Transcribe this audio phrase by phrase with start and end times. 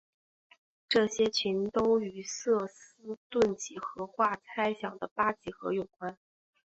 [0.89, 6.17] 这些群都与瑟斯顿几何化猜想的八几何有关。